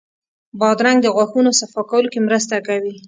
[0.59, 2.93] بادرنګ د غاښونو صفا کولو کې مرسته کوي.